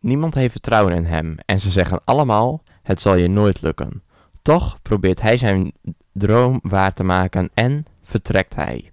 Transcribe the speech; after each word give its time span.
Niemand 0.00 0.34
heeft 0.34 0.52
vertrouwen 0.52 0.94
in 0.94 1.04
hem 1.04 1.36
en 1.46 1.60
ze 1.60 1.70
zeggen 1.70 2.00
allemaal: 2.04 2.62
het 2.82 3.00
zal 3.00 3.16
je 3.16 3.28
nooit 3.28 3.62
lukken. 3.62 4.02
Toch 4.42 4.82
probeert 4.82 5.20
hij 5.20 5.36
zijn 5.36 5.72
droom 6.12 6.58
waar 6.62 6.92
te 6.92 7.04
maken 7.04 7.50
en 7.54 7.84
vertrekt 8.02 8.54
hij. 8.54 8.92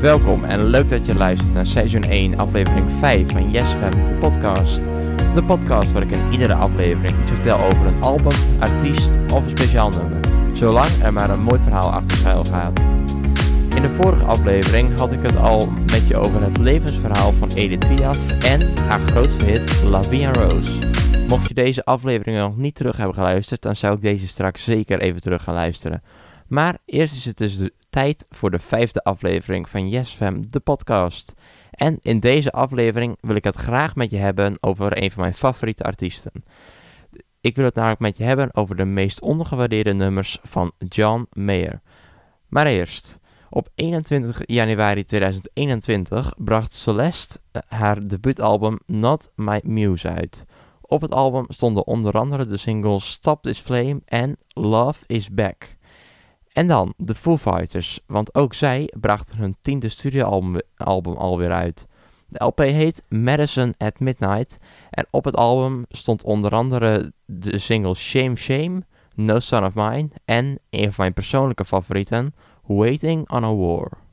Welkom 0.00 0.44
en 0.44 0.64
leuk 0.64 0.90
dat 0.90 1.06
je 1.06 1.14
luistert 1.14 1.52
naar 1.52 1.66
seizoen 1.66 2.02
1, 2.02 2.38
aflevering 2.38 2.90
5 2.90 3.30
van 3.30 3.50
Yes 3.50 3.68
Fam, 3.68 3.90
de 3.90 4.16
podcast. 4.20 5.03
De 5.34 5.44
podcast 5.44 5.92
waar 5.92 6.02
ik 6.02 6.10
in 6.10 6.32
iedere 6.32 6.54
aflevering 6.54 7.10
iets 7.10 7.30
vertel 7.30 7.58
over 7.58 7.86
een 7.86 8.02
album, 8.02 8.32
artiest 8.58 9.32
of 9.32 9.44
een 9.44 9.50
speciaal 9.50 9.90
nummer. 9.90 10.20
Zolang 10.52 11.02
er 11.02 11.12
maar 11.12 11.30
een 11.30 11.42
mooi 11.42 11.60
verhaal 11.60 11.92
achter 11.92 12.16
schuil 12.16 12.44
gaat. 12.44 12.78
In 13.74 13.82
de 13.82 13.90
vorige 13.90 14.24
aflevering 14.24 14.98
had 14.98 15.12
ik 15.12 15.20
het 15.20 15.36
al 15.36 15.70
met 15.70 16.08
je 16.08 16.16
over 16.16 16.42
het 16.42 16.58
levensverhaal 16.58 17.32
van 17.32 17.48
Edith 17.48 17.88
Piaf 17.88 18.42
en 18.42 18.78
haar 18.78 19.00
grootste 19.00 19.44
hit 19.44 19.82
La 19.82 20.02
Vie 20.02 20.24
en 20.24 20.34
Rose. 20.34 20.72
Mocht 21.28 21.48
je 21.48 21.54
deze 21.54 21.84
aflevering 21.84 22.38
nog 22.38 22.56
niet 22.56 22.74
terug 22.74 22.96
hebben 22.96 23.14
geluisterd, 23.14 23.62
dan 23.62 23.76
zou 23.76 23.94
ik 23.94 24.02
deze 24.02 24.28
straks 24.28 24.64
zeker 24.64 25.00
even 25.00 25.20
terug 25.20 25.42
gaan 25.42 25.54
luisteren. 25.54 26.02
Maar 26.48 26.78
eerst 26.84 27.14
is 27.14 27.24
het 27.24 27.36
dus 27.36 27.56
de 27.56 27.72
tijd 27.90 28.26
voor 28.30 28.50
de 28.50 28.58
vijfde 28.58 29.02
aflevering 29.02 29.68
van 29.68 29.88
Yes 29.88 30.10
Fam, 30.10 30.50
de 30.50 30.60
podcast. 30.60 31.34
En 31.74 31.98
in 32.00 32.20
deze 32.20 32.52
aflevering 32.52 33.16
wil 33.20 33.36
ik 33.36 33.44
het 33.44 33.56
graag 33.56 33.94
met 33.94 34.10
je 34.10 34.16
hebben 34.16 34.56
over 34.60 35.02
een 35.02 35.10
van 35.10 35.22
mijn 35.22 35.34
favoriete 35.34 35.82
artiesten. 35.82 36.32
Ik 37.40 37.56
wil 37.56 37.64
het 37.64 37.74
namelijk 37.74 38.00
met 38.00 38.16
je 38.16 38.24
hebben 38.24 38.54
over 38.54 38.76
de 38.76 38.84
meest 38.84 39.20
ondergewaardeerde 39.20 39.92
nummers 39.92 40.38
van 40.42 40.72
John 40.78 41.26
Mayer. 41.32 41.80
Maar 42.48 42.66
eerst, 42.66 43.20
op 43.50 43.68
21 43.74 44.42
januari 44.46 45.04
2021 45.04 46.32
bracht 46.36 46.72
Celeste 46.72 47.38
eh, 47.52 47.62
haar 47.68 48.06
debuutalbum 48.06 48.78
Not 48.86 49.32
My 49.36 49.60
Muse 49.64 50.08
uit. 50.08 50.44
Op 50.80 51.00
het 51.00 51.12
album 51.12 51.44
stonden 51.48 51.86
onder 51.86 52.12
andere 52.12 52.46
de 52.46 52.56
singles 52.56 53.10
Stop 53.10 53.42
This 53.42 53.58
Flame 53.58 54.00
en 54.04 54.36
Love 54.48 55.04
Is 55.06 55.30
Back. 55.30 55.76
En 56.54 56.66
dan 56.66 56.94
de 56.96 57.14
Foo 57.14 57.36
Fighters, 57.36 58.00
want 58.06 58.34
ook 58.34 58.54
zij 58.54 58.92
brachten 59.00 59.38
hun 59.38 59.56
tiende 59.60 59.88
studioalbum 59.88 60.60
album 60.76 61.16
alweer 61.16 61.52
uit. 61.52 61.86
De 62.28 62.44
LP 62.44 62.58
heet 62.58 63.02
Madison 63.08 63.74
at 63.78 64.00
Midnight 64.00 64.58
en 64.90 65.06
op 65.10 65.24
het 65.24 65.36
album 65.36 65.84
stond 65.88 66.24
onder 66.24 66.50
andere 66.50 67.12
de 67.24 67.58
single 67.58 67.94
Shame 67.94 68.36
Shame, 68.36 68.82
No 69.14 69.38
Son 69.38 69.64
of 69.64 69.74
Mine 69.74 70.08
en 70.24 70.58
een 70.70 70.92
van 70.92 70.94
mijn 70.96 71.12
persoonlijke 71.12 71.64
favorieten, 71.64 72.34
Waiting 72.62 73.30
on 73.30 73.44
a 73.44 73.54
War. 73.54 74.03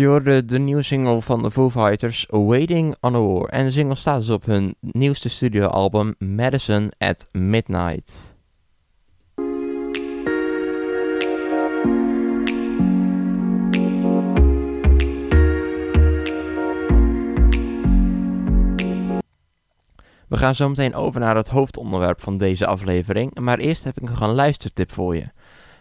Je 0.00 0.06
hoorde 0.06 0.44
de 0.44 0.58
nieuwe 0.58 0.82
single 0.82 1.20
van 1.20 1.42
de 1.42 1.50
Foo 1.50 1.70
Fighters, 1.70 2.26
Waiting 2.28 2.96
on 3.00 3.14
a 3.14 3.20
War. 3.20 3.48
En 3.48 3.64
de 3.64 3.70
single 3.70 3.94
staat 3.94 4.18
dus 4.18 4.30
op 4.30 4.44
hun 4.44 4.74
nieuwste 4.80 5.28
studioalbum, 5.28 6.14
Madison 6.18 6.90
at 6.98 7.26
Midnight. 7.32 8.36
We 20.28 20.36
gaan 20.36 20.54
zo 20.54 20.68
meteen 20.68 20.94
over 20.94 21.20
naar 21.20 21.36
het 21.36 21.48
hoofdonderwerp 21.48 22.20
van 22.20 22.36
deze 22.36 22.66
aflevering, 22.66 23.38
maar 23.38 23.58
eerst 23.58 23.84
heb 23.84 23.96
ik 23.96 24.08
nog 24.08 24.20
een 24.20 24.34
luistertip 24.34 24.92
voor 24.92 25.16
je. 25.16 25.28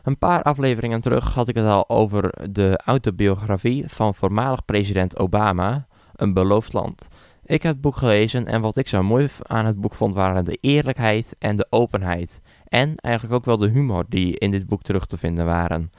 Een 0.09 0.17
paar 0.17 0.43
afleveringen 0.43 1.01
terug 1.01 1.33
had 1.33 1.47
ik 1.47 1.55
het 1.55 1.65
al 1.65 1.89
over 1.89 2.51
de 2.51 2.79
autobiografie 2.85 3.83
van 3.87 4.15
voormalig 4.15 4.65
president 4.65 5.19
Obama, 5.19 5.87
Een 6.15 6.33
beloofd 6.33 6.73
land. 6.73 7.07
Ik 7.45 7.63
heb 7.63 7.71
het 7.71 7.81
boek 7.81 7.97
gelezen 7.97 8.47
en 8.47 8.61
wat 8.61 8.77
ik 8.77 8.87
zo 8.87 9.03
mooi 9.03 9.27
aan 9.41 9.65
het 9.65 9.81
boek 9.81 9.93
vond 9.93 10.13
waren 10.13 10.45
de 10.45 10.57
eerlijkheid 10.61 11.35
en 11.39 11.55
de 11.55 11.67
openheid. 11.69 12.41
En 12.67 12.95
eigenlijk 12.95 13.35
ook 13.35 13.45
wel 13.45 13.57
de 13.57 13.67
humor 13.67 14.05
die 14.07 14.37
in 14.37 14.51
dit 14.51 14.67
boek 14.67 14.81
terug 14.81 15.05
te 15.05 15.17
vinden 15.17 15.45
waren. 15.45 15.91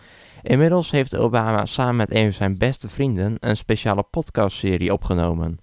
Inmiddels 0.42 0.90
heeft 0.90 1.16
Obama 1.16 1.66
samen 1.66 1.96
met 1.96 2.10
een 2.10 2.24
van 2.24 2.32
zijn 2.32 2.58
beste 2.58 2.88
vrienden 2.88 3.36
een 3.40 3.56
speciale 3.56 4.02
podcastserie 4.02 4.92
opgenomen. 4.92 5.58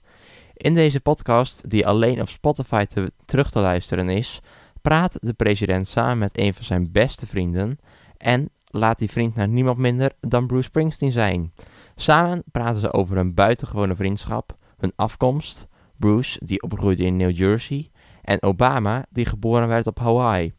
In 0.54 0.74
deze 0.74 1.00
podcast, 1.00 1.70
die 1.70 1.88
alleen 1.88 2.22
op 2.22 2.30
Spotify 2.30 2.86
te, 2.86 3.12
terug 3.26 3.52
te 3.52 3.60
luisteren 3.60 4.10
is, 4.10 4.42
praat 4.82 5.18
de 5.22 5.34
president 5.34 5.88
samen 5.88 6.18
met 6.18 6.38
een 6.38 6.54
van 6.54 6.64
zijn 6.64 6.92
beste 6.92 7.28
vrienden 7.28 7.80
en 8.18 8.50
laat 8.66 8.98
die 8.98 9.12
vriend 9.12 9.36
naar 9.36 9.48
niemand 9.48 9.78
minder 9.78 10.12
dan 10.20 10.48
Bruce 10.48 10.64
Springsteen 10.64 11.12
zijn. 11.12 11.54
Samen 11.96 12.44
praten 12.52 12.80
ze 12.82 12.94
over 12.94 13.16
hun 13.16 13.34
buitengewone 13.34 13.96
vriendschap, 13.96 14.58
hun 14.78 14.94
afkomst, 14.96 15.68
Bruce 15.96 16.46
die 16.46 16.62
opgroeide 16.62 17.04
in 17.04 17.18
New 17.18 17.32
Jersey 17.32 17.90
en 18.22 18.44
Obama 18.44 19.06
die 19.10 19.26
geboren 19.26 19.68
werd 19.68 19.88
op 19.88 20.00
Hawaii. 20.00 20.54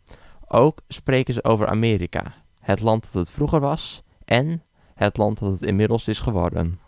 Ook 0.49 0.81
spreken 0.89 1.35
ze 1.35 1.45
over 1.45 1.67
Amerika, 1.67 2.35
het 2.61 2.81
land 2.81 3.03
dat 3.03 3.13
het 3.13 3.31
vroeger 3.31 3.61
was 3.61 4.03
en 4.25 4.63
het 4.95 5.17
land 5.17 5.39
dat 5.39 5.53
het 5.53 5.63
inmiddels 5.63 6.09
is 6.09 6.21
geworden. 6.21 6.81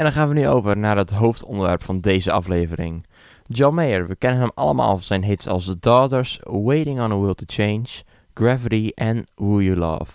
En 0.00 0.06
dan 0.06 0.14
gaan 0.14 0.28
we 0.28 0.34
nu 0.34 0.48
over 0.48 0.76
naar 0.76 0.96
het 0.96 1.10
hoofdonderwerp 1.10 1.82
van 1.82 1.98
deze 1.98 2.32
aflevering. 2.32 3.06
John 3.42 3.74
Mayer, 3.74 4.06
we 4.06 4.16
kennen 4.16 4.40
hem 4.40 4.50
allemaal 4.54 4.92
van 4.92 5.02
zijn 5.02 5.24
hits 5.24 5.48
als 5.48 5.64
The 5.64 5.78
Daughters, 5.80 6.40
Waiting 6.42 7.00
on 7.00 7.12
a 7.12 7.18
Will 7.18 7.34
to 7.34 7.44
Change, 7.46 7.86
Gravity 8.34 8.90
en 8.94 9.24
Who 9.34 9.60
You 9.60 9.76
Love. 9.76 10.12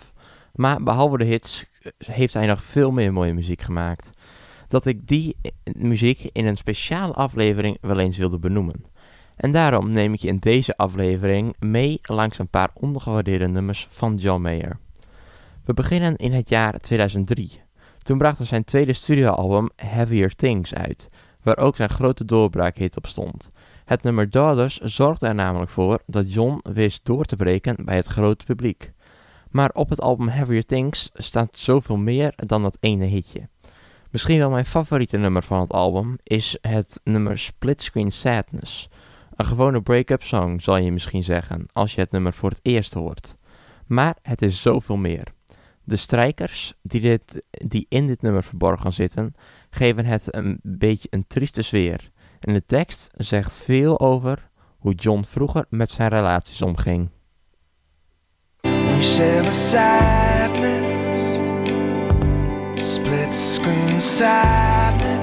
Maar 0.54 0.82
behalve 0.82 1.18
de 1.18 1.24
hits 1.24 1.64
eh, 1.82 1.92
heeft 2.06 2.34
hij 2.34 2.46
nog 2.46 2.62
veel 2.62 2.90
meer 2.90 3.12
mooie 3.12 3.34
muziek 3.34 3.62
gemaakt. 3.62 4.10
Dat 4.68 4.86
ik 4.86 5.06
die 5.08 5.36
muziek 5.72 6.28
in 6.32 6.46
een 6.46 6.56
speciale 6.56 7.12
aflevering 7.12 7.78
wel 7.80 7.98
eens 7.98 8.16
wilde 8.16 8.38
benoemen. 8.38 8.84
En 9.36 9.50
daarom 9.50 9.90
neem 9.90 10.12
ik 10.12 10.20
je 10.20 10.28
in 10.28 10.38
deze 10.38 10.76
aflevering 10.76 11.54
mee 11.58 11.98
langs 12.02 12.38
een 12.38 12.48
paar 12.48 12.70
ondergewaardeerde 12.74 13.48
nummers 13.48 13.86
van 13.90 14.14
John 14.14 14.42
Mayer. 14.42 14.78
We 15.64 15.74
beginnen 15.74 16.16
in 16.16 16.32
het 16.32 16.48
jaar 16.48 16.78
2003. 16.80 17.64
Toen 18.06 18.18
bracht 18.18 18.38
hij 18.38 18.46
zijn 18.46 18.64
tweede 18.64 18.92
studioalbum 18.92 19.70
Heavier 19.76 20.34
Things 20.34 20.74
uit, 20.74 21.08
waar 21.42 21.58
ook 21.58 21.76
zijn 21.76 21.88
grote 21.88 22.24
doorbraakhit 22.24 22.96
op 22.96 23.06
stond. 23.06 23.48
Het 23.84 24.02
nummer 24.02 24.30
Daughters 24.30 24.78
zorgde 24.80 25.26
er 25.26 25.34
namelijk 25.34 25.70
voor 25.70 25.98
dat 26.06 26.32
John 26.32 26.60
wist 26.62 27.04
door 27.04 27.24
te 27.24 27.36
breken 27.36 27.84
bij 27.84 27.96
het 27.96 28.06
grote 28.06 28.44
publiek. 28.44 28.92
Maar 29.50 29.70
op 29.72 29.88
het 29.88 30.00
album 30.00 30.28
Heavier 30.28 30.64
Things 30.64 31.10
staat 31.14 31.58
zoveel 31.58 31.96
meer 31.96 32.32
dan 32.36 32.62
dat 32.62 32.76
ene 32.80 33.04
hitje. 33.04 33.48
Misschien 34.10 34.38
wel 34.38 34.50
mijn 34.50 34.66
favoriete 34.66 35.16
nummer 35.16 35.42
van 35.42 35.60
het 35.60 35.72
album 35.72 36.18
is 36.22 36.58
het 36.60 37.00
nummer 37.04 37.38
Split 37.38 37.82
Screen 37.82 38.12
Sadness. 38.12 38.88
Een 39.36 39.46
gewone 39.46 39.82
break-up 39.82 40.22
song 40.22 40.58
zal 40.60 40.76
je 40.76 40.92
misschien 40.92 41.24
zeggen 41.24 41.66
als 41.72 41.94
je 41.94 42.00
het 42.00 42.10
nummer 42.10 42.32
voor 42.32 42.50
het 42.50 42.60
eerst 42.62 42.94
hoort. 42.94 43.36
Maar 43.86 44.16
het 44.22 44.42
is 44.42 44.62
zoveel 44.62 44.96
meer. 44.96 45.34
De 45.88 45.96
strijkers 45.96 46.74
die, 46.82 47.00
dit, 47.00 47.46
die 47.50 47.86
in 47.88 48.06
dit 48.06 48.22
nummer 48.22 48.42
verborgen 48.42 48.92
zitten, 48.92 49.34
geven 49.70 50.04
het 50.04 50.34
een 50.34 50.58
beetje 50.62 51.08
een 51.10 51.26
trieste 51.26 51.62
sfeer. 51.62 52.10
En 52.40 52.52
de 52.52 52.64
tekst 52.64 53.14
zegt 53.16 53.62
veel 53.62 54.00
over 54.00 54.50
hoe 54.78 54.94
John 54.94 55.22
vroeger 55.22 55.66
met 55.68 55.90
zijn 55.90 56.08
relaties 56.08 56.62
omging. 56.62 57.08
Share 59.00 59.42
the 59.42 59.52
sadness, 59.52 61.24
screen. 63.30 65.15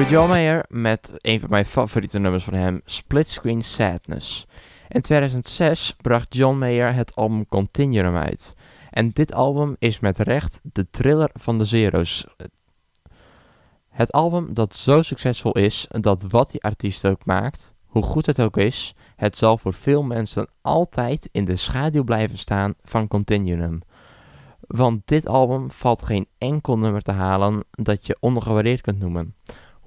Door 0.00 0.08
John 0.08 0.28
Mayer 0.28 0.64
met 0.68 1.12
een 1.16 1.40
van 1.40 1.50
mijn 1.50 1.64
favoriete 1.64 2.18
nummers 2.18 2.44
van 2.44 2.54
hem, 2.54 2.80
Split 2.84 3.28
Screen 3.28 3.62
Sadness. 3.62 4.46
In 4.88 5.00
2006 5.00 5.94
bracht 6.00 6.34
John 6.34 6.58
Mayer 6.58 6.94
het 6.94 7.14
album 7.14 7.46
Continuum 7.46 8.16
uit. 8.16 8.54
En 8.90 9.10
dit 9.10 9.34
album 9.34 9.76
is 9.78 10.00
met 10.00 10.18
recht 10.18 10.60
de 10.62 10.90
thriller 10.90 11.30
van 11.32 11.58
de 11.58 11.64
Zero's. 11.64 12.26
Het 13.88 14.12
album 14.12 14.54
dat 14.54 14.76
zo 14.76 15.02
succesvol 15.02 15.52
is 15.52 15.86
dat 15.88 16.22
wat 16.22 16.50
die 16.50 16.62
artiest 16.62 17.06
ook 17.06 17.24
maakt, 17.24 17.72
hoe 17.86 18.02
goed 18.02 18.26
het 18.26 18.40
ook 18.40 18.56
is, 18.56 18.94
het 19.16 19.36
zal 19.36 19.58
voor 19.58 19.74
veel 19.74 20.02
mensen 20.02 20.48
altijd 20.60 21.28
in 21.32 21.44
de 21.44 21.56
schaduw 21.56 22.04
blijven 22.04 22.38
staan 22.38 22.74
van 22.82 23.08
Continuum. 23.08 23.80
Want 24.60 25.02
dit 25.04 25.26
album 25.26 25.70
valt 25.70 26.02
geen 26.02 26.26
enkel 26.38 26.78
nummer 26.78 27.02
te 27.02 27.12
halen 27.12 27.64
dat 27.70 28.06
je 28.06 28.16
ondergewaardeerd 28.20 28.80
kunt 28.80 28.98
noemen. 28.98 29.34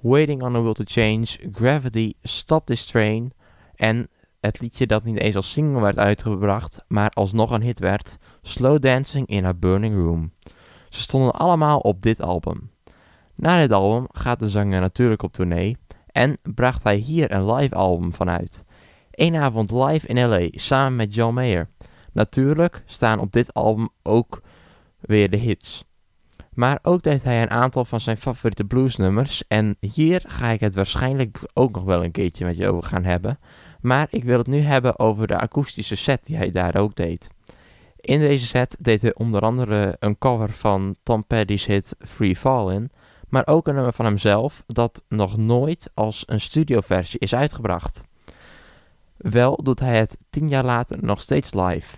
Waiting 0.04 0.42
on 0.42 0.56
a 0.56 0.60
Will 0.60 0.74
to 0.74 0.84
Change, 0.86 1.38
Gravity, 1.52 2.12
Stop 2.22 2.66
This 2.66 2.86
Train 2.86 3.32
en 3.74 4.08
het 4.40 4.60
liedje 4.60 4.86
dat 4.86 5.04
niet 5.04 5.18
eens 5.18 5.36
als 5.36 5.52
single 5.52 5.80
werd 5.80 5.98
uitgebracht, 5.98 6.84
maar 6.88 7.10
alsnog 7.10 7.50
een 7.50 7.62
hit 7.62 7.78
werd, 7.78 8.18
Slow 8.42 8.82
Dancing 8.82 9.26
in 9.26 9.44
a 9.44 9.54
Burning 9.54 9.94
Room. 9.94 10.32
Ze 10.88 11.00
stonden 11.00 11.32
allemaal 11.32 11.78
op 11.78 12.02
dit 12.02 12.20
album. 12.20 12.70
Na 13.34 13.60
dit 13.60 13.72
album 13.72 14.06
gaat 14.12 14.38
de 14.38 14.48
zanger 14.48 14.80
natuurlijk 14.80 15.22
op 15.22 15.32
tournee 15.32 15.76
en 16.06 16.38
bracht 16.54 16.82
hij 16.82 16.96
hier 16.96 17.32
een 17.32 17.52
live 17.52 17.74
album 17.74 18.12
van 18.12 18.30
uit. 18.30 18.64
Eén 19.10 19.36
avond 19.36 19.70
live 19.70 20.06
in 20.06 20.28
LA 20.28 20.48
samen 20.50 20.96
met 20.96 21.14
John 21.14 21.34
Mayer. 21.34 21.68
Natuurlijk 22.12 22.82
staan 22.86 23.18
op 23.18 23.32
dit 23.32 23.54
album 23.54 23.88
ook 24.02 24.42
weer 25.00 25.30
de 25.30 25.36
hits. 25.36 25.84
Maar 26.54 26.78
ook 26.82 27.02
deed 27.02 27.22
hij 27.22 27.42
een 27.42 27.50
aantal 27.50 27.84
van 27.84 28.00
zijn 28.00 28.16
favoriete 28.16 28.64
bluesnummers. 28.64 29.42
En 29.48 29.76
hier 29.80 30.22
ga 30.26 30.48
ik 30.48 30.60
het 30.60 30.74
waarschijnlijk 30.74 31.38
ook 31.52 31.74
nog 31.74 31.84
wel 31.84 32.04
een 32.04 32.10
keertje 32.10 32.44
met 32.44 32.56
je 32.56 32.68
over 32.68 32.88
gaan 32.88 33.04
hebben. 33.04 33.38
Maar 33.80 34.06
ik 34.10 34.24
wil 34.24 34.38
het 34.38 34.46
nu 34.46 34.58
hebben 34.58 34.98
over 34.98 35.26
de 35.26 35.38
akoestische 35.38 35.96
set 35.96 36.26
die 36.26 36.36
hij 36.36 36.50
daar 36.50 36.76
ook 36.76 36.94
deed. 36.94 37.28
In 38.00 38.18
deze 38.18 38.46
set 38.46 38.76
deed 38.80 39.02
hij 39.02 39.14
onder 39.14 39.40
andere 39.40 39.96
een 39.98 40.18
cover 40.18 40.50
van 40.50 40.96
Tom 41.02 41.26
Petty's 41.26 41.66
hit 41.66 41.96
Free 41.98 42.36
Fallin'. 42.36 42.90
Maar 43.28 43.46
ook 43.46 43.66
een 43.66 43.74
nummer 43.74 43.92
van 43.92 44.04
hemzelf 44.04 44.64
dat 44.66 45.04
nog 45.08 45.36
nooit 45.36 45.90
als 45.94 46.22
een 46.26 46.40
studioversie 46.40 47.20
is 47.20 47.34
uitgebracht. 47.34 48.02
Wel 49.16 49.62
doet 49.62 49.80
hij 49.80 49.98
het 49.98 50.16
tien 50.30 50.48
jaar 50.48 50.64
later 50.64 51.04
nog 51.04 51.20
steeds 51.20 51.54
live. 51.54 51.96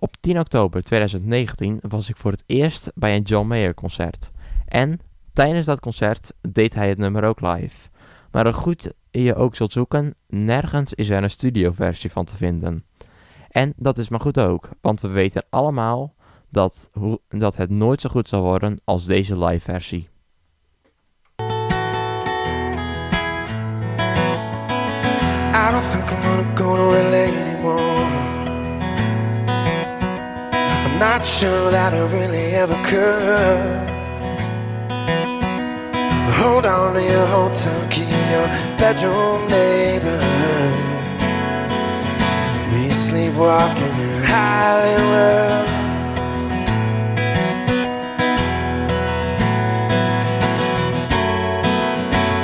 Op 0.00 0.16
10 0.20 0.38
oktober 0.38 0.82
2019 0.82 1.80
was 1.88 2.08
ik 2.08 2.16
voor 2.16 2.30
het 2.30 2.42
eerst 2.46 2.90
bij 2.94 3.16
een 3.16 3.22
John 3.22 3.48
Mayer 3.48 3.74
concert. 3.74 4.30
En 4.66 5.00
tijdens 5.32 5.66
dat 5.66 5.80
concert 5.80 6.32
deed 6.40 6.74
hij 6.74 6.88
het 6.88 6.98
nummer 6.98 7.24
ook 7.24 7.40
live. 7.40 7.88
Maar 8.30 8.44
hoe 8.44 8.52
goed 8.52 8.92
je 9.10 9.34
ook 9.34 9.56
zult 9.56 9.72
zoeken, 9.72 10.14
nergens 10.26 10.94
is 10.94 11.08
er 11.08 11.22
een 11.22 11.30
studioversie 11.30 12.10
van 12.10 12.24
te 12.24 12.36
vinden. 12.36 12.84
En 13.48 13.72
dat 13.76 13.98
is 13.98 14.08
maar 14.08 14.20
goed 14.20 14.40
ook, 14.40 14.68
want 14.80 15.00
we 15.00 15.08
weten 15.08 15.44
allemaal 15.50 16.14
dat, 16.50 16.90
dat 17.28 17.56
het 17.56 17.70
nooit 17.70 18.00
zo 18.00 18.08
goed 18.08 18.28
zal 18.28 18.42
worden 18.42 18.80
als 18.84 19.04
deze 19.04 19.38
live 19.38 19.60
versie. 19.70 20.08
I 25.54 25.70
don't 25.70 25.90
think 25.90 26.10
I'm 26.10 27.47
not 30.98 31.24
sure 31.24 31.70
that 31.70 31.94
I 31.94 32.00
really 32.12 32.50
ever 32.62 32.74
could. 32.84 33.88
Hold 36.38 36.66
on 36.66 36.94
to 36.94 37.02
your 37.02 37.26
hotel 37.26 37.88
key 37.88 38.10
your 38.32 38.48
bedroom 38.78 39.46
neighborhood. 39.48 40.74
Me 42.72 42.88
sleepwalking 42.90 43.96
in 44.08 44.22
Hollywood. 44.24 45.68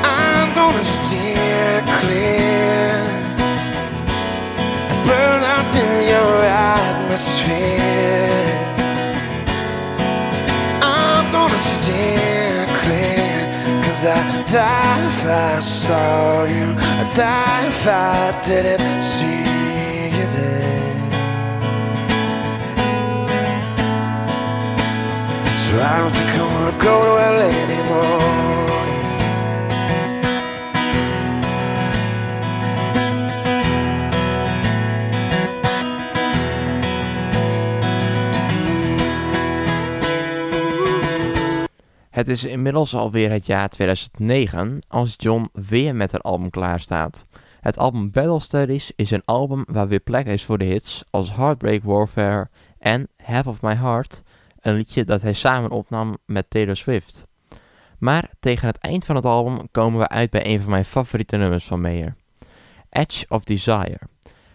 I'm 0.05 0.55
gonna 0.55 0.85
steer 0.85 1.83
clear 1.99 2.54
cause 14.05 14.17
I'd 14.17 14.53
die 14.53 15.07
if 15.07 15.27
I 15.27 15.61
saw 15.61 16.45
you. 16.45 16.75
I'd 16.77 17.13
die 17.17 17.67
if 17.69 17.87
I 17.87 18.43
didn't 18.45 19.03
see 19.03 19.41
you 20.17 20.27
there. 20.37 20.75
So 25.65 25.73
I 25.81 25.99
don't 25.99 26.11
think 26.11 26.31
I 26.31 26.45
wanna 26.55 26.79
go 26.79 26.95
to 27.07 27.13
LA 27.37 27.51
anymore. 27.67 28.64
Het 42.15 42.29
is 42.29 42.45
inmiddels 42.45 42.95
alweer 42.95 43.31
het 43.31 43.47
jaar 43.47 43.69
2009 43.69 44.79
als 44.89 45.15
John 45.17 45.49
weer 45.53 45.97
met 45.97 46.13
een 46.13 46.21
album 46.21 46.51
klaar 46.51 46.81
staat. 46.81 47.27
Het 47.61 47.79
album 47.79 48.11
Battle 48.11 48.41
Studies 48.41 48.93
is 48.97 49.11
een 49.11 49.25
album 49.25 49.65
waar 49.67 49.89
weer 49.89 50.01
plek 50.01 50.27
is 50.27 50.45
voor 50.45 50.59
de 50.59 50.65
hits 50.65 51.05
als 51.11 51.35
Heartbreak 51.35 51.83
Warfare 51.83 52.49
en 52.79 53.09
Half 53.23 53.47
of 53.47 53.63
My 53.63 53.75
Heart, 53.75 54.23
een 54.61 54.75
liedje 54.75 55.05
dat 55.05 55.23
hij 55.23 55.33
samen 55.33 55.71
opnam 55.71 56.17
met 56.27 56.51
Taylor 56.51 56.77
Swift. 56.77 57.27
Maar 57.99 58.31
tegen 58.41 58.67
het 58.67 58.79
eind 58.79 59.05
van 59.05 59.17
het 59.17 59.25
album 59.25 59.71
komen 59.71 60.01
we 60.01 60.09
uit 60.09 60.31
bij 60.31 60.47
een 60.47 60.61
van 60.61 60.71
mijn 60.71 60.85
favoriete 60.85 61.37
nummers 61.37 61.65
van 61.65 61.81
Mayer. 61.81 62.17
Edge 62.91 63.25
of 63.29 63.45
Desire. 63.45 64.01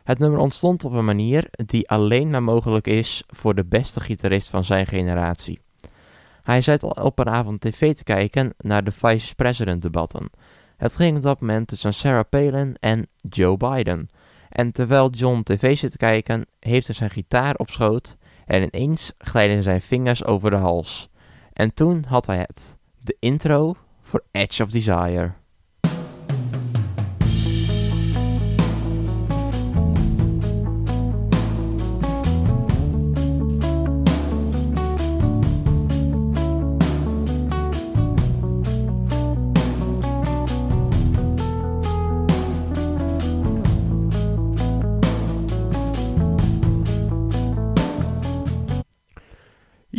Het 0.04 0.20
nummer 0.20 0.40
ontstond 0.40 0.86
op 0.86 0.92
een 0.92 1.06
manier 1.06 1.48
die 1.52 1.90
alleen 1.90 2.30
maar 2.30 2.44
mogelijk 2.44 2.88
is 2.88 3.24
voor 3.28 3.56
de 3.56 3.66
beste 3.66 4.00
gitarist 4.00 4.50
van 4.50 4.64
zijn 4.64 4.88
generatie. 4.88 5.60
Hij 6.50 6.62
zat 6.62 7.02
op 7.02 7.20
een 7.20 7.30
avond 7.30 7.62
tv 7.62 7.96
te 7.96 8.04
kijken 8.04 8.54
naar 8.58 8.84
de 8.84 8.92
vice-president 8.92 9.82
debatten. 9.82 10.30
Het 10.78 10.96
ging 10.96 11.18
op 11.18 11.24
dat 11.24 11.40
moment 11.40 11.68
tussen 11.68 11.94
Sarah 11.94 12.30
Palin 12.30 12.76
en 12.80 13.08
Joe 13.22 13.58
Biden. 13.58 14.10
En 14.50 14.72
terwijl 14.72 15.10
John 15.10 15.44
tv 15.44 15.78
zit 15.78 15.92
te 15.92 15.98
kijken, 15.98 16.46
heeft 16.60 16.88
hij 16.88 16.96
zijn 16.96 17.10
gitaar 17.10 17.56
op 17.56 17.70
schoot 17.70 18.18
en 18.46 18.64
ineens 18.64 19.14
glijden 19.18 19.64
zijn 19.64 19.82
vingers 19.82 20.26
over 20.26 20.50
de 20.50 20.56
hals. 20.56 21.10
En 21.54 21.74
toen 21.74 22.04
had 22.08 22.26
hij 22.26 22.38
het. 22.38 22.78
De 23.00 23.16
intro 23.20 23.76
voor 24.00 24.24
Edge 24.32 24.64
of 24.64 24.70
Desire. 24.70 25.32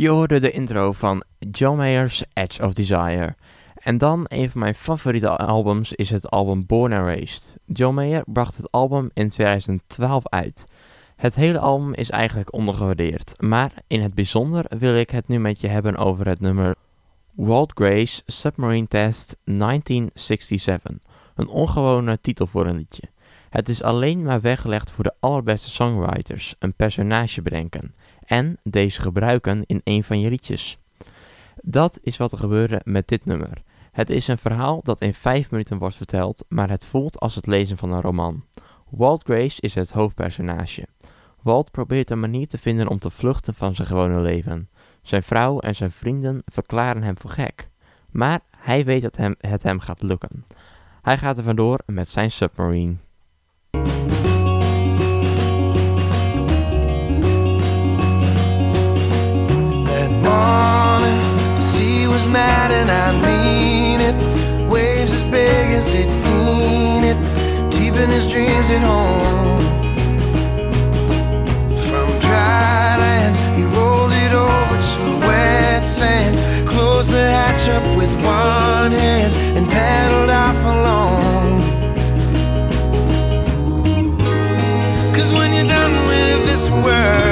Je 0.01 0.09
hoorde 0.09 0.41
de 0.41 0.51
intro 0.51 0.93
van 0.93 1.23
John 1.39 1.77
Mayer's 1.77 2.25
Edge 2.33 2.65
of 2.65 2.73
Desire. 2.73 3.35
En 3.75 3.99
dan 3.99 4.25
een 4.29 4.51
van 4.51 4.61
mijn 4.61 4.75
favoriete 4.75 5.37
albums 5.37 5.93
is 5.93 6.11
het 6.11 6.31
album 6.31 6.67
Born 6.67 6.93
and 6.93 7.05
Raised. 7.05 7.57
John 7.67 7.95
Mayer 7.95 8.23
bracht 8.27 8.57
het 8.57 8.71
album 8.71 9.11
in 9.15 9.29
2012 9.29 10.29
uit. 10.29 10.67
Het 11.17 11.35
hele 11.35 11.59
album 11.59 11.95
is 11.95 12.11
eigenlijk 12.11 12.53
ondergewaardeerd, 12.53 13.35
maar 13.39 13.73
in 13.87 14.03
het 14.03 14.15
bijzonder 14.15 14.65
wil 14.79 14.97
ik 14.97 15.11
het 15.11 15.29
nu 15.29 15.39
met 15.39 15.61
je 15.61 15.69
hebben 15.69 15.97
over 15.97 16.27
het 16.27 16.41
nummer 16.41 16.75
Walt 17.35 17.73
Gray's 17.75 18.23
Submarine 18.27 18.89
Test 18.89 19.37
1967. 19.45 20.93
Een 21.35 21.49
ongewone 21.49 22.21
titel 22.21 22.47
voor 22.47 22.67
een 22.67 22.77
liedje. 22.77 23.09
Het 23.51 23.69
is 23.69 23.83
alleen 23.83 24.23
maar 24.23 24.41
weggelegd 24.41 24.91
voor 24.91 25.05
de 25.05 25.15
allerbeste 25.21 25.71
songwriters, 25.71 26.55
een 26.59 26.75
personage 26.75 27.43
bedenken 27.43 27.95
en 28.31 28.57
deze 28.63 29.01
gebruiken 29.01 29.63
in 29.67 29.81
een 29.85 30.05
van 30.05 30.21
je 30.21 30.29
liedjes. 30.31 30.79
Dat 31.63 31.99
is 32.03 32.17
wat 32.17 32.33
er 32.33 32.39
gebeurde 32.39 32.81
met 32.85 33.09
dit 33.09 33.25
nummer. 33.25 33.63
Het 33.93 34.11
is 34.11 34.29
een 34.29 34.39
verhaal 34.39 34.81
dat 34.83 35.01
in 35.01 35.15
5 35.15 35.51
minuten 35.51 35.79
wordt 35.79 35.97
verteld, 35.97 36.45
maar 36.49 36.71
het 36.71 36.87
voelt 36.87 37.21
als 37.21 37.35
het 37.35 37.47
lezen 37.47 37.77
van 37.77 37.93
een 37.93 38.01
roman. 38.01 38.45
Walt 38.89 39.23
Grace 39.23 39.61
is 39.61 39.75
het 39.75 39.91
hoofdpersonage. 39.91 40.87
Walt 41.43 41.71
probeert 41.71 42.11
een 42.11 42.21
manier 42.21 42.49
te 42.49 42.59
vinden 42.59 42.89
om 42.89 42.99
te 42.99 43.11
vluchten 43.11 43.55
van 43.55 43.75
zijn 43.75 43.89
gewone 43.89 44.21
leven. 44.21 44.69
Zijn 45.03 45.23
vrouw 45.23 45.59
en 45.59 45.75
zijn 45.75 45.91
vrienden 45.91 46.43
verklaren 46.45 47.03
hem 47.03 47.19
voor 47.19 47.31
gek. 47.31 47.69
Maar 48.11 48.41
hij 48.57 48.85
weet 48.85 49.03
dat 49.03 49.17
hem, 49.17 49.35
het 49.39 49.63
hem 49.63 49.81
gaat 49.81 50.03
lukken. 50.03 50.45
Hij 51.03 51.19
gaat 51.19 51.39
er 51.39 51.45
vandoor 51.45 51.79
met 51.87 52.09
zijn 52.09 52.31
submarine. 52.31 52.97
Morning, 60.31 61.19
the 61.59 61.65
sea 61.73 62.07
was 62.07 62.25
mad, 62.27 62.71
and 62.81 62.89
I 63.07 63.09
mean 63.27 63.99
it. 64.09 64.17
Waves 64.71 65.13
as 65.13 65.25
big 65.25 65.65
as 65.79 65.93
he'd 65.93 66.11
seen 66.11 67.03
it, 67.11 67.19
deep 67.71 67.95
in 67.95 68.09
his 68.17 68.27
dreams 68.33 68.69
at 68.77 68.83
home. 68.93 69.63
From 71.87 72.09
dry 72.27 72.89
land, 73.05 73.35
he 73.57 73.65
rolled 73.77 74.15
it 74.25 74.33
over 74.47 74.77
to 74.93 75.03
wet 75.27 75.83
sand, 75.99 76.33
closed 76.69 77.11
the 77.11 77.25
hatch 77.39 77.65
up 77.77 77.87
with 78.01 78.13
one 78.23 78.93
hand, 79.05 79.33
and 79.57 79.65
paddled 79.69 80.31
off 80.45 80.61
alone. 80.77 81.59
Cause 85.17 85.31
when 85.33 85.53
you're 85.55 85.73
done 85.79 85.95
with 86.13 86.39
this 86.51 86.65
world, 86.85 87.30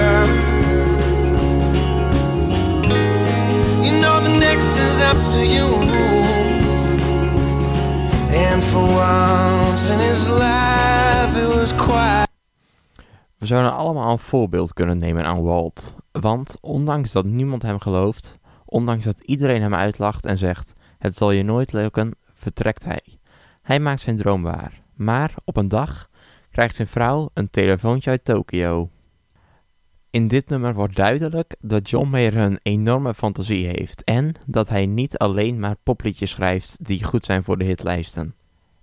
to 5.17 5.45
you. 5.45 5.67
And 8.53 8.65
for 8.65 8.83
once 8.83 9.93
in 9.93 9.99
his 9.99 10.27
life, 10.27 11.41
it 11.43 11.47
was 11.55 11.75
quiet. 11.75 12.29
We 13.39 13.47
zouden 13.47 13.73
allemaal 13.73 14.13
een 14.13 14.19
voorbeeld 14.19 14.73
kunnen 14.73 14.97
nemen 14.97 15.25
aan 15.25 15.43
Walt. 15.43 15.95
Want 16.13 16.57
ondanks 16.61 17.13
dat 17.13 17.25
niemand 17.25 17.63
hem 17.63 17.79
gelooft, 17.79 18.39
ondanks 18.65 19.05
dat 19.05 19.21
iedereen 19.21 19.63
hem 19.63 19.75
uitlacht 19.75 20.27
en 20.27 20.39
zegt: 20.39 20.73
Het 20.99 21.17
zal 21.17 21.31
je 21.31 21.43
nooit 21.43 21.73
lukken, 21.73 22.15
vertrekt 22.33 22.85
hij. 22.85 23.03
Hij 23.63 23.81
maakt 23.81 24.01
zijn 24.01 24.17
droom 24.17 24.43
waar. 24.43 24.83
Maar 24.95 25.35
op 25.45 25.57
een 25.57 25.69
dag 25.69 26.09
krijgt 26.51 26.77
zijn 26.77 26.89
vrouw 26.89 27.31
een 27.35 27.51
telefoontje 27.51 28.11
uit 28.11 28.25
Tokio. 28.25 28.89
In 30.11 30.29
dit 30.29 30.49
nummer 30.49 30.75
wordt 30.75 30.97
duidelijk 30.97 31.55
dat 31.61 31.91
John 31.91 32.09
Mayer 32.09 32.37
een 32.37 32.59
enorme 32.63 33.15
fantasie 33.15 33.67
heeft 33.67 34.05
en 34.05 34.33
dat 34.47 34.69
hij 34.69 34.87
niet 34.87 35.19
alleen 35.19 35.59
maar 35.59 35.77
popliedjes 35.83 36.31
schrijft 36.31 36.77
die 36.81 37.05
goed 37.05 37.27
zijn 37.27 37.45
voor 37.45 37.59
de 37.59 37.65
hitlijsten. 37.65 38.35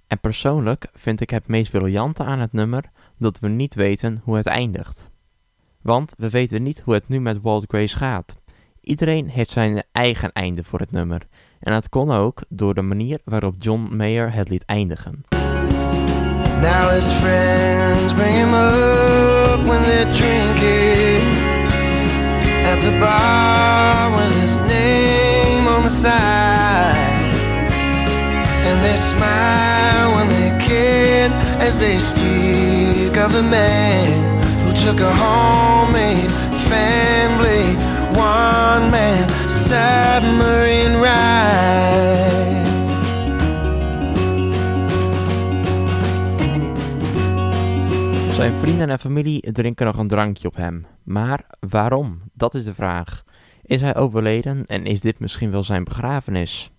En 0.07 0.19
persoonlijk 0.19 0.87
vind 0.93 1.21
ik 1.21 1.29
het 1.29 1.47
meest 1.47 1.71
briljante 1.71 2.23
aan 2.23 2.39
het 2.39 2.53
nummer 2.53 2.83
dat 3.17 3.39
we 3.39 3.47
niet 3.47 3.75
weten 3.75 4.21
hoe 4.23 4.35
het 4.35 4.45
eindigt. 4.45 5.09
Want 5.81 6.13
we 6.17 6.29
weten 6.29 6.63
niet 6.63 6.79
hoe 6.79 6.93
het 6.93 7.07
nu 7.07 7.19
met 7.19 7.41
Walt 7.41 7.65
Grace 7.67 7.97
gaat. 7.97 8.37
Iedereen 8.81 9.29
heeft 9.29 9.51
zijn 9.51 9.83
eigen 9.91 10.31
einde 10.31 10.63
voor 10.63 10.79
het 10.79 10.91
nummer. 10.91 11.21
En 11.59 11.73
dat 11.73 11.89
kon 11.89 12.11
ook 12.11 12.43
door 12.49 12.73
de 12.73 12.81
manier 12.81 13.19
waarop 13.23 13.55
John 13.59 13.95
Mayer 13.95 14.33
het 14.33 14.49
liet 14.49 14.65
eindigen. 14.65 15.23
Now 16.61 16.89
his 16.89 17.11
friends 17.11 18.13
bring 18.13 18.35
him 18.35 18.53
up 18.53 19.65
when 19.65 19.83
at 22.75 22.81
the 22.83 22.99
bar 22.99 24.11
with 24.15 24.41
his 24.41 24.57
name 24.59 25.67
on 25.67 25.83
the 25.83 25.89
side. 25.89 26.95
And 28.67 28.83
they 28.83 28.97
smile 28.97 30.15
when 30.15 30.27
they 30.29 30.49
can 30.63 31.31
as 31.61 31.79
they 31.79 31.99
speak 31.99 33.17
of 33.17 33.31
the 33.33 33.43
man 33.43 34.05
who 34.63 34.73
took 34.73 34.99
a 34.99 35.13
homemade 35.23 36.31
fan 36.67 37.37
blade, 37.39 37.77
one 38.15 38.91
man 38.91 39.23
submarine 39.47 40.95
ride. 40.99 42.54
Vrienden 48.59 48.89
en 48.89 48.99
familie 48.99 49.51
drinken 49.51 49.85
nog 49.85 49.97
een 49.97 50.07
drankje 50.07 50.47
op 50.47 50.55
hem. 50.55 50.85
Maar 51.03 51.45
waarom? 51.59 52.21
Dat 52.33 52.53
is 52.53 52.65
de 52.65 52.73
vraag. 52.73 53.23
Is 53.61 53.81
hij 53.81 53.95
overleden 53.95 54.65
en 54.65 54.85
is 54.85 55.01
dit 55.01 55.19
misschien 55.19 55.51
wel 55.51 55.63
zijn 55.63 55.83
begrafenis? 55.83 56.71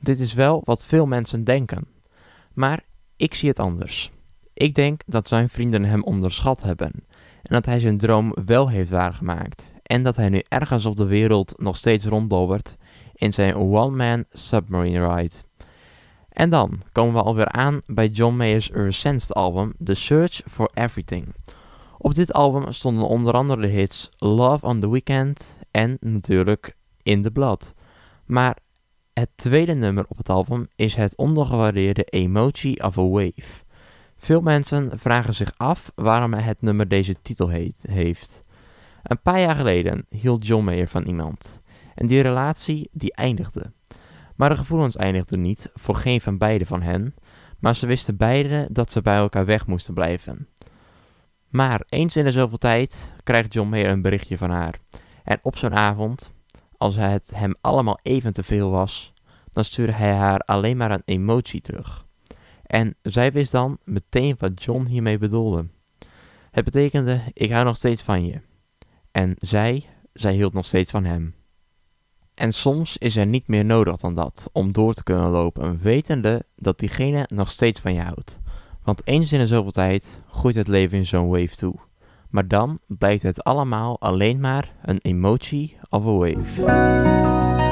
Dit 0.00 0.20
is 0.20 0.34
wel 0.34 0.62
wat 0.64 0.84
veel 0.84 1.06
mensen 1.06 1.44
denken. 1.44 1.86
Maar 2.54 2.84
ik 3.16 3.34
zie 3.34 3.48
het 3.48 3.58
anders. 3.58 4.10
Ik 4.54 4.74
denk 4.74 5.02
dat 5.06 5.28
zijn 5.28 5.48
vrienden 5.48 5.84
hem 5.84 6.02
onderschat 6.02 6.62
hebben. 6.62 6.90
En 7.42 7.54
dat 7.54 7.66
hij 7.66 7.80
zijn 7.80 7.98
droom 7.98 8.32
wel 8.44 8.68
heeft 8.68 8.90
waargemaakt. 8.90 9.72
En 9.82 10.02
dat 10.02 10.16
hij 10.16 10.28
nu 10.28 10.42
ergens 10.48 10.84
op 10.86 10.96
de 10.96 11.06
wereld 11.06 11.54
nog 11.56 11.76
steeds 11.76 12.06
ronddobbert 12.06 12.76
in 13.14 13.32
zijn 13.32 13.54
one-man 13.54 14.24
submarine 14.30 15.14
ride. 15.14 15.34
En 16.38 16.50
dan 16.50 16.80
komen 16.92 17.14
we 17.14 17.22
alweer 17.22 17.48
aan 17.48 17.80
bij 17.86 18.08
John 18.08 18.36
Mayer's 18.36 18.70
recentste 18.70 19.32
album, 19.32 19.74
The 19.84 19.94
Search 19.94 20.40
for 20.46 20.70
Everything. 20.74 21.34
Op 21.98 22.14
dit 22.14 22.32
album 22.32 22.72
stonden 22.72 23.08
onder 23.08 23.34
andere 23.34 23.60
de 23.60 23.66
hits 23.66 24.10
Love 24.16 24.66
on 24.66 24.80
the 24.80 24.90
Weekend 24.90 25.58
en 25.70 25.96
natuurlijk 26.00 26.76
In 27.02 27.22
the 27.22 27.30
Blood. 27.30 27.74
Maar 28.26 28.56
het 29.12 29.28
tweede 29.34 29.74
nummer 29.74 30.04
op 30.08 30.16
het 30.16 30.28
album 30.28 30.68
is 30.76 30.94
het 30.94 31.16
ondergewaardeerde 31.16 32.04
Emoji 32.04 32.74
of 32.74 32.98
a 32.98 33.08
Wave. 33.08 33.64
Veel 34.16 34.40
mensen 34.40 34.98
vragen 34.98 35.34
zich 35.34 35.52
af 35.56 35.92
waarom 35.94 36.34
het 36.34 36.62
nummer 36.62 36.88
deze 36.88 37.14
titel 37.22 37.48
heeft. 37.82 38.42
Een 39.02 39.22
paar 39.22 39.40
jaar 39.40 39.56
geleden 39.56 40.06
hield 40.10 40.46
John 40.46 40.64
Mayer 40.64 40.88
van 40.88 41.02
iemand. 41.02 41.62
En 41.94 42.06
die 42.06 42.20
relatie 42.20 42.88
die 42.92 43.14
eindigde. 43.14 43.72
Maar 44.38 44.48
de 44.48 44.56
gevoelens 44.56 44.96
eindigden 44.96 45.42
niet 45.42 45.70
voor 45.74 45.94
geen 45.94 46.20
van 46.20 46.38
beiden 46.38 46.66
van 46.66 46.82
hen, 46.82 47.14
maar 47.58 47.76
ze 47.76 47.86
wisten 47.86 48.16
beiden 48.16 48.72
dat 48.72 48.92
ze 48.92 49.00
bij 49.00 49.16
elkaar 49.16 49.44
weg 49.44 49.66
moesten 49.66 49.94
blijven. 49.94 50.48
Maar 51.48 51.82
eens 51.88 52.16
in 52.16 52.24
de 52.24 52.32
zoveel 52.32 52.58
tijd 52.58 53.12
krijgt 53.22 53.52
John 53.52 53.68
Mayer 53.68 53.90
een 53.90 54.02
berichtje 54.02 54.38
van 54.38 54.50
haar. 54.50 54.78
En 55.24 55.38
op 55.42 55.56
zo'n 55.56 55.74
avond, 55.74 56.32
als 56.76 56.96
het 56.96 57.30
hem 57.34 57.54
allemaal 57.60 57.98
even 58.02 58.32
te 58.32 58.42
veel 58.42 58.70
was, 58.70 59.12
dan 59.52 59.64
stuurde 59.64 59.92
hij 59.92 60.14
haar 60.14 60.40
alleen 60.40 60.76
maar 60.76 60.90
een 60.90 61.02
emotie 61.04 61.60
terug. 61.60 62.06
En 62.62 62.96
zij 63.02 63.32
wist 63.32 63.52
dan 63.52 63.78
meteen 63.84 64.36
wat 64.38 64.64
John 64.64 64.84
hiermee 64.84 65.18
bedoelde. 65.18 65.66
Het 66.50 66.64
betekende, 66.64 67.20
ik 67.32 67.50
hou 67.50 67.64
nog 67.64 67.76
steeds 67.76 68.02
van 68.02 68.26
je. 68.26 68.40
En 69.10 69.34
zij, 69.38 69.86
zij 70.12 70.32
hield 70.32 70.52
nog 70.52 70.64
steeds 70.64 70.90
van 70.90 71.04
hem. 71.04 71.34
En 72.38 72.52
soms 72.52 72.96
is 72.96 73.16
er 73.16 73.26
niet 73.26 73.48
meer 73.48 73.64
nodig 73.64 73.96
dan 73.96 74.14
dat 74.14 74.48
om 74.52 74.72
door 74.72 74.94
te 74.94 75.02
kunnen 75.02 75.30
lopen, 75.30 75.78
wetende 75.82 76.44
dat 76.56 76.78
diegene 76.78 77.26
nog 77.34 77.50
steeds 77.50 77.80
van 77.80 77.94
je 77.94 78.00
houdt. 78.00 78.38
Want 78.84 79.00
eens 79.04 79.32
in 79.32 79.38
de 79.38 79.46
zoveel 79.46 79.70
tijd 79.70 80.22
groeit 80.30 80.54
het 80.54 80.68
leven 80.68 80.98
in 80.98 81.06
zo'n 81.06 81.28
wave 81.28 81.56
toe. 81.56 81.74
Maar 82.30 82.48
dan 82.48 82.78
blijkt 82.86 83.22
het 83.22 83.44
allemaal 83.44 84.00
alleen 84.00 84.40
maar 84.40 84.72
een 84.82 84.98
emoji 85.02 85.76
of 85.90 86.04
a 86.06 86.10
wave. 86.10 87.67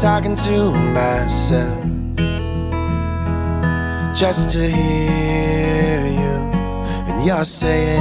Talking 0.00 0.36
to 0.36 0.70
myself 0.94 1.76
just 4.14 4.48
to 4.50 4.58
hear 4.60 6.06
you, 6.06 6.34
and 7.08 7.26
you're 7.26 7.44
saying 7.44 7.98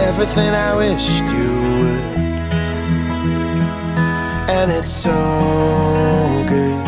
everything 0.00 0.52
I 0.52 0.74
wished 0.74 1.22
you 1.22 1.52
would, 1.78 2.04
and 4.50 4.72
it's 4.72 4.90
so 4.90 5.14
good. 6.48 6.82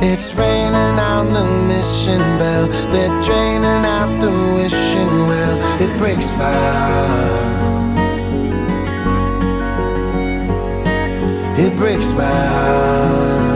It's 0.00 0.32
raining 0.36 1.00
on 1.00 1.32
the 1.32 1.44
mission 1.66 2.20
bell. 2.38 2.68
They're 2.92 3.22
draining 3.22 3.84
out 3.96 4.20
the 4.20 4.30
wishing 4.54 5.26
well. 5.26 5.82
It 5.82 5.98
breaks 5.98 6.30
my 6.34 6.52
heart. 6.52 7.67
It 11.60 11.74
breaks 11.76 12.12
my 12.12 12.22
heart. 12.22 13.47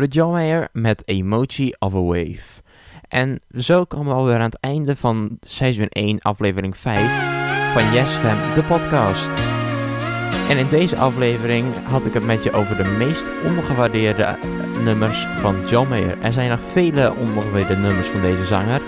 Hoorde 0.00 0.14
John 0.14 0.32
Mayer 0.32 0.68
met 0.72 1.02
Emoji 1.06 1.74
of 1.78 1.94
a 1.94 2.00
Wave. 2.00 2.62
En 3.08 3.40
zo 3.58 3.84
komen 3.84 4.12
we 4.12 4.18
alweer 4.20 4.34
aan 4.34 4.40
het 4.40 4.60
einde 4.60 4.96
van 4.96 5.38
seizoen 5.40 5.88
1, 5.88 6.20
aflevering 6.20 6.76
5 6.76 7.00
van 7.72 7.92
Yes 7.92 8.08
Fam, 8.08 8.54
de 8.54 8.62
podcast. 8.62 9.30
En 10.48 10.58
in 10.58 10.68
deze 10.68 10.96
aflevering 10.96 11.66
had 11.84 12.04
ik 12.04 12.12
het 12.12 12.26
met 12.26 12.42
je 12.42 12.52
over 12.52 12.76
de 12.76 12.96
meest 12.98 13.30
ondergewaardeerde 13.46 14.22
eh, 14.22 14.34
nummers 14.84 15.26
van 15.26 15.68
John 15.68 15.88
Mayer. 15.88 16.22
Er 16.22 16.32
zijn 16.32 16.50
nog 16.50 16.60
vele 16.60 17.14
ondergewaardeerde 17.14 17.76
nummers 17.76 18.08
van 18.08 18.20
deze 18.20 18.44
zanger. 18.44 18.80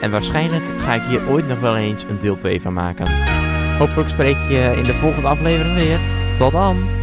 En 0.00 0.10
waarschijnlijk 0.10 0.64
ga 0.78 0.94
ik 0.94 1.02
hier 1.02 1.28
ooit 1.28 1.48
nog 1.48 1.60
wel 1.60 1.76
eens 1.76 2.02
een 2.02 2.20
deel 2.20 2.36
2 2.36 2.60
van 2.60 2.72
maken. 2.72 3.06
Hopelijk 3.78 4.08
spreek 4.08 4.38
je 4.48 4.74
in 4.76 4.84
de 4.84 4.94
volgende 4.94 5.28
aflevering 5.28 5.74
weer. 5.74 5.98
Tot 6.38 6.52
dan! 6.52 6.99